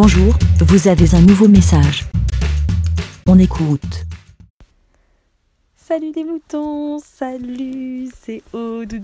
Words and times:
Bonjour, 0.00 0.32
vous 0.60 0.86
avez 0.86 1.12
un 1.16 1.20
nouveau 1.22 1.48
message. 1.48 2.04
On 3.26 3.36
écoute. 3.36 4.04
Salut 5.74 6.12
les 6.14 6.22
moutons, 6.22 7.00
salut, 7.00 8.08
c'est 8.16 8.44
Aude 8.52 8.94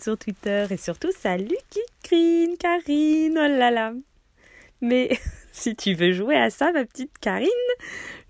sur 0.00 0.16
Twitter 0.16 0.64
et 0.70 0.78
surtout 0.78 1.10
salut 1.12 1.54
Kikrine, 1.68 2.56
Karine, 2.56 3.34
oh 3.36 3.58
là 3.58 3.70
là. 3.70 3.92
Mais 4.80 5.10
si 5.52 5.76
tu 5.76 5.92
veux 5.92 6.12
jouer 6.12 6.36
à 6.36 6.48
ça, 6.48 6.72
ma 6.72 6.86
petite 6.86 7.18
Karine, 7.20 7.50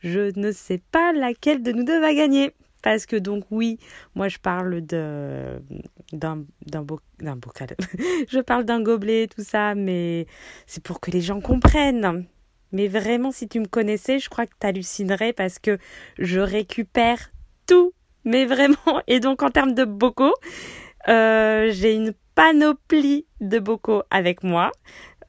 je 0.02 0.32
ne 0.34 0.50
sais 0.50 0.80
pas 0.90 1.12
laquelle 1.12 1.62
de 1.62 1.70
nous 1.70 1.84
deux 1.84 2.00
va 2.00 2.14
gagner. 2.14 2.52
Parce 2.82 3.06
que 3.06 3.16
donc 3.16 3.44
oui, 3.50 3.78
moi 4.14 4.28
je 4.28 4.38
parle 4.38 4.86
de 4.86 5.60
d'un 6.12 6.44
bocal. 6.82 7.76
je 8.28 8.40
parle 8.40 8.64
d'un 8.64 8.80
gobelet 8.80 9.26
tout 9.26 9.42
ça, 9.42 9.74
mais 9.74 10.26
c'est 10.66 10.82
pour 10.82 11.00
que 11.00 11.10
les 11.10 11.20
gens 11.20 11.40
comprennent. 11.40 12.26
Mais 12.72 12.86
vraiment, 12.88 13.32
si 13.32 13.48
tu 13.48 13.60
me 13.60 13.66
connaissais, 13.66 14.18
je 14.18 14.28
crois 14.28 14.46
que 14.46 14.54
tu 14.60 14.66
hallucinerais 14.66 15.32
parce 15.32 15.58
que 15.58 15.78
je 16.18 16.40
récupère 16.40 17.30
tout. 17.66 17.92
Mais 18.24 18.44
vraiment. 18.46 18.76
Et 19.06 19.20
donc 19.20 19.42
en 19.42 19.50
termes 19.50 19.74
de 19.74 19.84
bocaux, 19.84 20.34
euh, 21.08 21.70
j'ai 21.72 21.94
une 21.94 22.12
panoplie 22.34 23.26
de 23.40 23.58
bocaux 23.58 24.02
avec 24.10 24.42
moi. 24.42 24.70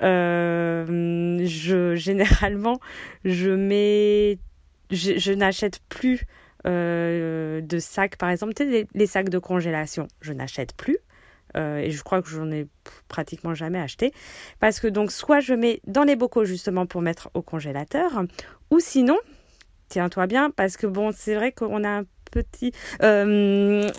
Euh, 0.02 1.40
je 1.44 1.94
généralement 1.96 2.80
je 3.26 3.50
mets 3.50 4.40
je 4.92 5.34
n'achète 5.34 5.82
plus 5.90 6.26
euh, 6.68 7.62
de 7.62 7.80
sacs, 7.80 8.18
par 8.18 8.30
exemple, 8.30 8.54
tu 8.54 8.86
les, 8.94 9.08
sacs 9.08 9.30
de 9.30 9.40
congélation, 9.40 10.08
je 10.22 10.34
n'achète 10.34 10.76
plus. 10.76 10.98
Euh, 11.58 11.78
et 11.78 11.90
je 11.90 12.04
crois 12.04 12.22
que 12.22 12.30
j'en 12.30 12.52
ai 12.52 12.68
pratiquement 13.08 13.54
jamais 13.56 13.80
acheté. 13.80 14.14
Parce 14.60 14.80
que 14.80 14.88
donc, 14.88 15.12
soit 15.12 15.40
je 15.40 15.54
mets 15.54 15.82
dans 15.88 16.04
les 16.04 16.16
bocaux 16.16 16.46
justement 16.46 16.86
pour 16.86 17.02
mettre 17.02 17.32
au 17.34 17.42
congélateur, 17.42 18.24
ou 18.70 18.80
sinon, 18.80 19.18
tiens-toi 19.88 20.28
bien, 20.28 20.52
parce 20.52 20.78
que 20.78 20.86
bon, 20.86 21.12
c'est 21.12 21.36
vrai 21.36 21.52
qu'on 21.52 21.84
a 21.84 21.90
un 21.90 22.04
petit. 22.32 22.72
Euh, 23.02 23.90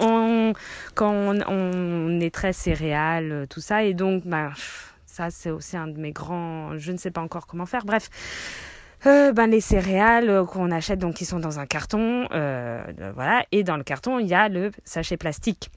quand 0.94 1.34
on, 1.48 2.20
est 2.20 2.32
très 2.32 2.52
céréales, 2.52 3.46
tout 3.50 3.60
ça, 3.60 3.82
et 3.82 3.94
donc, 3.94 4.24
bah, 4.26 4.52
ça, 5.06 5.30
c'est 5.30 5.50
aussi 5.50 5.76
un 5.76 5.88
de 5.88 5.98
mes 5.98 6.12
grands. 6.12 6.78
Je 6.78 6.92
ne 6.92 6.96
sais 6.96 7.10
pas 7.10 7.20
encore 7.20 7.46
comment 7.46 7.66
faire. 7.66 7.84
Bref. 7.84 8.10
Euh, 9.06 9.32
ben 9.32 9.46
les 9.46 9.60
céréales 9.62 10.28
euh, 10.28 10.44
qu'on 10.44 10.70
achète 10.70 10.98
donc 10.98 11.14
qui 11.14 11.24
sont 11.24 11.40
dans 11.40 11.58
un 11.58 11.66
carton, 11.66 12.28
euh, 12.32 12.84
voilà, 13.14 13.44
et 13.50 13.62
dans 13.62 13.78
le 13.78 13.82
carton 13.82 14.18
il 14.18 14.26
y 14.26 14.34
a 14.34 14.48
le 14.48 14.70
sachet 14.84 15.16
plastique. 15.16 15.70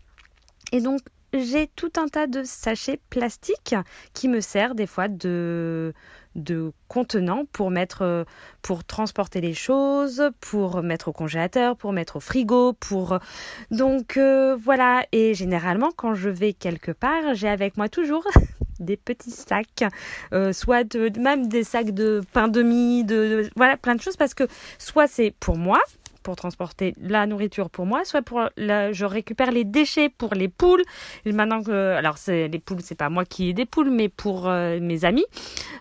Et 0.73 0.81
donc 0.81 0.99
j'ai 1.33 1.67
tout 1.67 1.91
un 1.97 2.07
tas 2.07 2.27
de 2.27 2.43
sachets 2.43 2.99
plastiques 3.09 3.75
qui 4.13 4.27
me 4.27 4.41
servent 4.41 4.75
des 4.75 4.87
fois 4.87 5.07
de 5.07 5.93
de 6.35 6.73
contenant 6.87 7.45
pour 7.53 7.71
mettre 7.71 8.25
pour 8.61 8.83
transporter 8.83 9.39
les 9.39 9.53
choses, 9.53 10.29
pour 10.41 10.83
mettre 10.83 11.07
au 11.07 11.13
congélateur, 11.13 11.77
pour 11.77 11.93
mettre 11.93 12.17
au 12.17 12.19
frigo, 12.19 12.73
pour 12.73 13.19
donc 13.71 14.19
voilà 14.59 15.05
et 15.11 15.33
généralement 15.33 15.91
quand 15.95 16.13
je 16.13 16.29
vais 16.29 16.53
quelque 16.53 16.91
part, 16.91 17.35
j'ai 17.35 17.47
avec 17.47 17.77
moi 17.77 17.87
toujours 17.87 18.27
des 18.83 18.97
petits 18.97 19.31
sacs, 19.31 19.83
euh, 20.33 20.53
soit 20.53 20.95
même 21.17 21.47
des 21.47 21.63
sacs 21.63 21.91
de 21.91 22.21
pain 22.33 22.47
de 22.47 22.61
mie, 22.61 23.03
de, 23.03 23.49
voilà, 23.55 23.77
plein 23.77 23.95
de 23.95 24.01
choses 24.01 24.17
parce 24.17 24.33
que 24.33 24.47
soit 24.77 25.07
c'est 25.07 25.33
pour 25.39 25.57
moi, 25.57 25.79
pour 26.23 26.35
transporter 26.35 26.93
la 26.99 27.27
nourriture 27.27 27.69
pour 27.69 27.85
moi, 27.85 28.05
soit 28.05 28.21
pour 28.21 28.49
je 28.57 29.05
récupère 29.05 29.51
les 29.51 29.63
déchets 29.63 30.09
pour 30.09 30.33
les 30.33 30.47
poules. 30.47 30.83
Maintenant 31.25 31.61
que, 31.61 31.95
alors 31.95 32.17
c'est 32.17 32.47
les 32.47 32.59
poules, 32.59 32.79
c'est 32.81 32.95
pas 32.95 33.09
moi 33.09 33.25
qui 33.25 33.49
ai 33.49 33.53
des 33.53 33.65
poules, 33.65 33.89
mais 33.89 34.09
pour 34.09 34.47
euh, 34.47 34.79
mes 34.79 35.05
amis. 35.05 35.25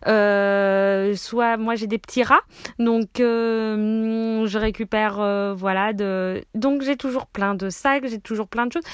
Euh, 0.07 1.15
soit 1.15 1.57
moi 1.57 1.75
j'ai 1.75 1.87
des 1.87 1.99
petits 1.99 2.23
rats, 2.23 2.43
donc 2.79 3.09
je 3.19 4.59
récupère 4.59 5.55
voilà 5.57 5.93
de. 5.93 6.43
Donc 6.55 6.83
j'ai 6.83 6.97
toujours 6.97 7.27
plein 7.27 7.55
de 7.55 7.71
sacs, 7.71 8.07
j'ai 8.07 8.21
toujours 8.21 8.49
plein 8.49 8.67
de 8.67 8.73
choses. 8.73 8.85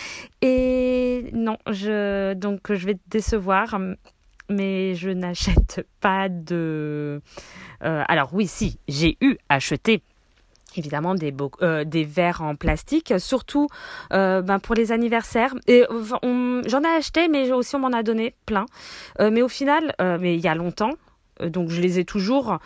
Et 0.43 1.31
non, 1.33 1.57
je 1.71 2.35
donc 2.35 2.73
je 2.73 2.87
vais 2.87 2.95
te 2.95 3.09
décevoir 3.09 3.79
mais 4.49 4.95
je 4.95 5.11
n'achète 5.11 5.87
pas 6.01 6.29
de. 6.29 7.21
Euh, 7.85 8.05
alors 8.09 8.31
oui, 8.33 8.47
si, 8.47 8.79
j'ai 8.89 9.17
eu 9.21 9.37
acheté 9.49 10.03
évidemment 10.77 11.15
des, 11.15 11.35
euh, 11.63 11.85
des 11.85 12.05
verres 12.05 12.43
en 12.43 12.55
plastique, 12.55 13.15
surtout 13.19 13.69
euh, 14.13 14.43
ben, 14.43 14.59
pour 14.59 14.75
les 14.75 14.93
anniversaires. 14.93 15.55
Et 15.67 15.85
j'en 15.89 16.83
ai 16.83 16.97
acheté, 16.97 17.29
mais 17.29 17.51
aussi 17.53 17.77
on 17.77 17.81
m'en 17.81 17.89
a 17.89 18.03
donné 18.03 18.35
plein. 18.47 18.67
mais 19.19 19.43
au 19.43 19.49
final, 19.49 19.95
mais 19.99 20.35
il 20.35 20.41
y 20.41 20.49
a 20.49 20.55
longtemps, 20.55 20.93
donc 21.41 21.71
je 21.71 21.81
les 21.81 21.99
ai 21.99 22.05
toujours, 22.05 22.59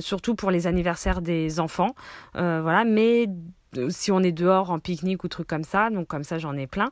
surtout 0.00 0.34
pour 0.34 0.50
les 0.50 0.66
anniversaires 0.66 1.22
des 1.22 1.60
enfants. 1.60 1.94
voilà, 2.34 2.84
mais 2.84 3.26
si 3.88 4.12
on 4.12 4.20
est 4.20 4.32
dehors 4.32 4.70
en 4.70 4.78
pique-nique 4.78 5.24
ou 5.24 5.28
truc 5.28 5.46
comme 5.46 5.64
ça, 5.64 5.90
donc 5.90 6.06
comme 6.06 6.24
ça 6.24 6.38
j'en 6.38 6.56
ai 6.56 6.66
plein. 6.66 6.90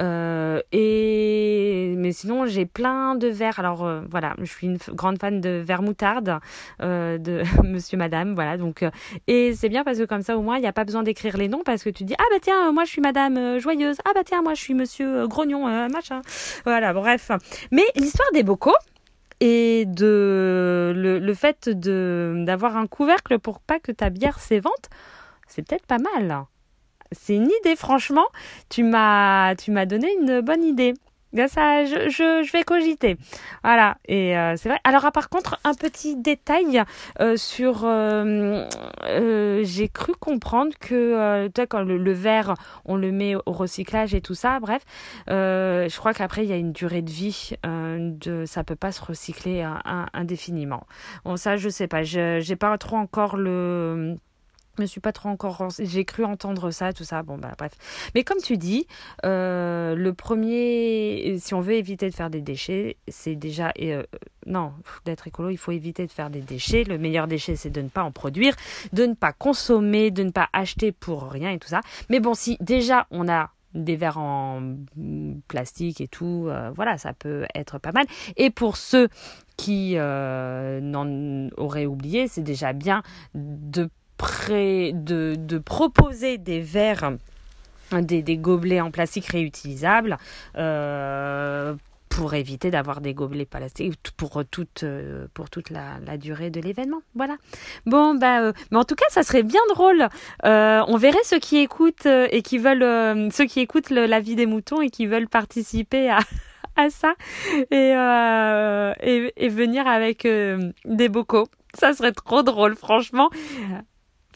Euh, 0.00 0.60
et 0.72 1.94
mais 1.96 2.12
sinon 2.12 2.46
j'ai 2.46 2.66
plein 2.66 3.14
de 3.14 3.28
verres. 3.28 3.58
Alors 3.58 3.84
euh, 3.84 4.02
voilà, 4.10 4.34
je 4.38 4.44
suis 4.44 4.66
une 4.66 4.78
grande 4.90 5.18
fan 5.18 5.40
de 5.40 5.62
verre 5.64 5.82
moutarde 5.82 6.38
euh, 6.82 7.18
de 7.18 7.42
Monsieur 7.64 7.98
Madame, 7.98 8.34
voilà. 8.34 8.56
Donc 8.56 8.84
et 9.26 9.54
c'est 9.54 9.68
bien 9.68 9.84
parce 9.84 9.98
que 9.98 10.04
comme 10.04 10.22
ça 10.22 10.36
au 10.36 10.42
moins 10.42 10.56
il 10.56 10.60
n'y 10.60 10.66
a 10.66 10.72
pas 10.72 10.84
besoin 10.84 11.02
d'écrire 11.02 11.36
les 11.36 11.48
noms 11.48 11.62
parce 11.64 11.82
que 11.82 11.90
tu 11.90 12.04
dis 12.04 12.14
ah 12.18 12.24
bah 12.30 12.38
tiens 12.40 12.72
moi 12.72 12.84
je 12.84 12.90
suis 12.90 13.02
Madame 13.02 13.58
Joyeuse, 13.58 13.98
ah 14.04 14.10
bah 14.14 14.22
tiens 14.24 14.42
moi 14.42 14.54
je 14.54 14.60
suis 14.60 14.74
Monsieur 14.74 15.26
Grognon, 15.26 15.88
machin. 15.88 16.22
Voilà 16.64 16.92
bref. 16.92 17.30
Mais 17.70 17.84
l'histoire 17.96 18.30
des 18.32 18.42
bocaux 18.42 18.74
et 19.40 19.86
de 19.86 20.92
le, 20.94 21.18
le 21.18 21.34
fait 21.34 21.68
de 21.68 22.34
d'avoir 22.44 22.76
un 22.76 22.86
couvercle 22.86 23.38
pour 23.38 23.60
pas 23.60 23.80
que 23.80 23.90
ta 23.90 24.10
bière 24.10 24.38
s'évente 24.38 24.90
c'est 25.50 25.66
peut-être 25.66 25.86
pas 25.86 25.98
mal. 25.98 26.44
C'est 27.12 27.34
une 27.34 27.50
idée, 27.60 27.76
franchement. 27.76 28.26
Tu 28.68 28.84
m'as, 28.84 29.54
tu 29.56 29.72
m'as 29.72 29.84
donné 29.84 30.08
une 30.20 30.40
bonne 30.40 30.62
idée. 30.62 30.94
Ça, 31.48 31.84
je, 31.84 32.10
je, 32.10 32.52
vais 32.52 32.64
cogiter. 32.64 33.16
Voilà. 33.62 33.96
Et 34.08 34.36
euh, 34.36 34.56
c'est 34.56 34.68
vrai. 34.68 34.80
Alors, 34.82 35.10
par 35.12 35.28
contre, 35.28 35.60
un 35.62 35.74
petit 35.74 36.16
détail 36.16 36.82
euh, 37.20 37.36
sur. 37.36 37.82
Euh, 37.84 38.66
j'ai 39.62 39.88
cru 39.88 40.12
comprendre 40.18 40.72
que 40.80 41.46
toi, 41.48 41.66
quand 41.66 41.82
le, 41.82 42.12
verre, 42.12 42.54
on 42.84 42.96
le 42.96 43.12
met 43.12 43.36
au 43.36 43.52
recyclage 43.52 44.12
et 44.12 44.20
tout 44.20 44.34
ça. 44.34 44.58
Bref, 44.58 44.82
je 45.28 45.96
crois 45.98 46.14
qu'après, 46.14 46.44
il 46.44 46.50
y 46.50 46.52
a 46.52 46.56
une 46.56 46.72
durée 46.72 47.02
de 47.02 47.10
vie. 47.10 47.52
de, 47.64 48.44
ça 48.44 48.64
peut 48.64 48.76
pas 48.76 48.90
se 48.90 49.04
recycler 49.04 49.64
indéfiniment. 50.12 50.84
Bon, 51.24 51.36
ça, 51.36 51.56
je 51.56 51.68
sais 51.68 51.86
pas. 51.86 52.02
Je 52.02 52.40
j'ai 52.40 52.56
pas 52.56 52.76
trop 52.78 52.96
encore 52.96 53.36
le 53.36 54.16
me 54.80 54.86
suis 54.86 55.00
pas 55.00 55.12
trop 55.12 55.28
encore 55.28 55.68
j'ai 55.78 56.04
cru 56.04 56.24
entendre 56.24 56.70
ça 56.70 56.92
tout 56.92 57.04
ça. 57.04 57.22
Bon 57.22 57.38
bah 57.38 57.52
bref. 57.58 57.72
Mais 58.14 58.24
comme 58.24 58.38
tu 58.38 58.56
dis 58.56 58.86
euh, 59.24 59.94
le 59.94 60.14
premier 60.14 61.36
si 61.38 61.54
on 61.54 61.60
veut 61.60 61.74
éviter 61.74 62.08
de 62.08 62.14
faire 62.14 62.30
des 62.30 62.40
déchets 62.40 62.96
c'est 63.08 63.36
déjà 63.36 63.72
euh, 63.80 64.02
non 64.46 64.72
d'être 65.04 65.26
écolo 65.26 65.50
il 65.50 65.58
faut 65.58 65.72
éviter 65.72 66.06
de 66.06 66.12
faire 66.12 66.30
des 66.30 66.40
déchets. 66.40 66.84
Le 66.84 66.98
meilleur 66.98 67.26
déchet 67.26 67.56
c'est 67.56 67.70
de 67.70 67.82
ne 67.82 67.88
pas 67.88 68.02
en 68.02 68.10
produire 68.10 68.54
de 68.92 69.06
ne 69.06 69.14
pas 69.14 69.32
consommer 69.32 70.10
de 70.10 70.22
ne 70.22 70.30
pas 70.30 70.48
acheter 70.52 70.92
pour 70.92 71.30
rien 71.30 71.50
et 71.50 71.58
tout 71.58 71.68
ça. 71.68 71.80
Mais 72.08 72.20
bon 72.20 72.34
si 72.34 72.56
déjà 72.60 73.06
on 73.10 73.28
a 73.28 73.50
des 73.74 73.94
verres 73.94 74.18
en 74.18 74.74
plastique 75.46 76.00
et 76.00 76.08
tout, 76.08 76.46
euh, 76.48 76.72
voilà, 76.74 76.98
ça 76.98 77.12
peut 77.12 77.46
être 77.54 77.78
pas 77.78 77.92
mal. 77.92 78.04
Et 78.36 78.50
pour 78.50 78.76
ceux 78.76 79.08
qui 79.56 79.94
n'en 79.94 81.48
auraient 81.56 81.86
oublié, 81.86 82.26
c'est 82.26 82.42
déjà 82.42 82.72
bien 82.72 83.02
de 83.34 83.88
de, 84.50 85.34
de 85.36 85.58
proposer 85.58 86.38
des 86.38 86.60
verres, 86.60 87.12
des, 87.92 88.22
des, 88.22 88.36
gobelets 88.36 88.80
en 88.80 88.90
plastique 88.90 89.26
réutilisables. 89.26 90.16
Euh, 90.56 91.74
pour 92.08 92.34
éviter 92.34 92.72
d'avoir 92.72 93.00
des 93.00 93.14
gobelets 93.14 93.44
plastiques 93.44 93.94
pour 94.16 94.42
toute 94.44 94.82
euh, 94.82 95.28
pour 95.32 95.48
toute 95.48 95.70
la, 95.70 96.00
la 96.04 96.18
durée 96.18 96.50
de 96.50 96.60
l'événement. 96.60 97.02
Voilà. 97.14 97.36
Bon 97.86 98.16
bah 98.16 98.40
euh, 98.40 98.52
mais 98.72 98.78
en 98.78 98.84
tout 98.84 98.96
cas 98.96 99.04
ça 99.10 99.22
serait 99.22 99.44
bien 99.44 99.60
drôle. 99.68 100.08
on 100.42 100.96
verrait 100.96 101.22
ceux 101.22 101.38
qui 101.38 101.58
écoutent 101.58 102.06
et 102.06 102.42
qui 102.42 102.58
veulent 102.58 103.30
ceux 103.30 103.44
qui 103.44 103.60
écoutent 103.60 103.90
la 103.90 104.18
vie 104.18 104.34
des 104.34 104.46
moutons 104.46 104.80
et 104.80 104.90
qui 104.90 105.06
veulent 105.06 105.28
participer 105.28 106.10
à 106.10 106.18
à 106.76 106.90
ça 106.90 107.14
et, 107.70 107.92
et, 109.08 109.32
et 109.36 109.48
venir 109.48 109.86
avec 109.86 110.24
des 110.26 111.08
bocaux. 111.08 111.46
Ça 111.74 111.92
serait 111.92 112.12
trop 112.12 112.42
drôle 112.42 112.74
franchement. 112.74 113.30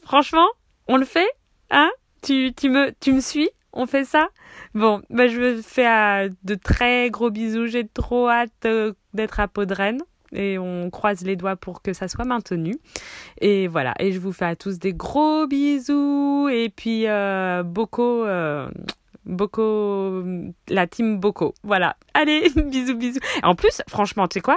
Franchement, 0.05 0.47
on 0.89 0.97
le 0.97 1.05
fait 1.05 1.29
Hein? 1.71 1.91
Tu, 2.23 2.53
tu, 2.55 2.69
me, 2.69 2.93
tu 3.01 3.13
me 3.13 3.21
suis? 3.21 3.51
On 3.73 3.87
fait 3.87 4.05
ça? 4.05 4.29
Bon, 4.75 5.03
bah, 5.11 5.27
je 5.27 5.41
vous 5.41 5.63
fais 5.63 5.89
euh, 5.89 6.29
de 6.45 6.55
très 6.55 7.11
gros 7.11 7.31
bisous. 7.31 7.67
J'ai 7.67 7.87
trop 7.87 8.29
hâte 8.29 8.53
euh, 8.67 8.93
d'être 9.13 9.41
à 9.41 9.49
Podren. 9.49 9.99
Et 10.33 10.59
on 10.59 10.91
croise 10.91 11.23
les 11.23 11.37
doigts 11.37 11.57
pour 11.57 11.83
que 11.83 11.93
ça 11.93 12.09
soit 12.09 12.25
maintenu. 12.25 12.75
Et 13.41 13.69
voilà. 13.69 13.95
Et 13.99 14.13
je 14.13 14.19
vous 14.19 14.33
fais 14.33 14.47
à 14.47 14.57
tous 14.57 14.79
des 14.79 14.93
gros 14.93 15.47
bisous. 15.47 16.49
Et 16.51 16.71
puis, 16.71 17.07
euh, 17.07 17.63
euh, 17.99 18.69
la 20.69 20.87
team 20.87 21.19
Boko. 21.19 21.55
Voilà. 21.63 21.97
Allez, 22.15 22.51
bisous, 22.57 22.97
bisous. 22.97 23.21
En 23.43 23.55
plus, 23.55 23.83
franchement, 23.89 24.29
tu 24.29 24.35
sais 24.35 24.41
quoi? 24.41 24.57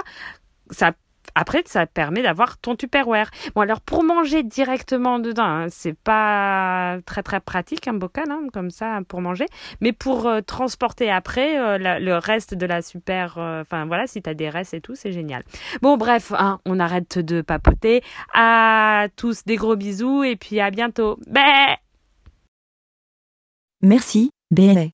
Ça 0.70 0.92
après, 1.38 1.62
ça 1.66 1.86
permet 1.86 2.22
d'avoir 2.22 2.58
ton 2.58 2.74
Tupperware. 2.74 3.30
Bon, 3.54 3.60
alors 3.60 3.80
pour 3.80 4.02
manger 4.02 4.42
directement 4.42 5.20
dedans, 5.20 5.44
hein, 5.44 5.66
c'est 5.70 5.96
pas 5.96 6.98
très 7.06 7.22
très 7.22 7.38
pratique 7.38 7.86
un 7.86 7.92
bocal 7.92 8.28
hein, 8.28 8.48
comme 8.52 8.70
ça 8.70 8.98
pour 9.06 9.20
manger, 9.20 9.46
mais 9.80 9.92
pour 9.92 10.26
euh, 10.26 10.40
transporter 10.40 11.12
après 11.12 11.56
euh, 11.60 12.00
le 12.00 12.16
reste 12.16 12.54
de 12.54 12.66
la 12.66 12.82
super, 12.82 13.38
euh, 13.38 13.60
enfin 13.60 13.86
voilà, 13.86 14.08
si 14.08 14.20
t'as 14.20 14.34
des 14.34 14.50
restes 14.50 14.74
et 14.74 14.80
tout, 14.80 14.96
c'est 14.96 15.12
génial. 15.12 15.44
Bon, 15.80 15.96
bref, 15.96 16.32
hein, 16.36 16.58
on 16.66 16.80
arrête 16.80 17.20
de 17.20 17.40
papoter. 17.40 18.02
À 18.34 19.06
tous 19.14 19.44
des 19.44 19.54
gros 19.54 19.76
bisous 19.76 20.24
et 20.24 20.34
puis 20.34 20.58
à 20.58 20.72
bientôt. 20.72 21.20
Bé 21.28 21.76
Merci, 23.80 24.30
Bé. 24.50 24.90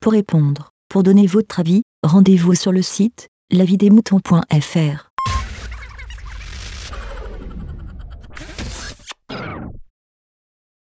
Pour 0.00 0.12
répondre, 0.12 0.70
pour 0.88 1.02
donner 1.02 1.26
votre 1.26 1.58
avis, 1.58 1.82
rendez-vous 2.04 2.54
sur 2.54 2.70
le 2.70 2.82
site 2.82 3.26
lavidemouton.fr. 3.50 5.07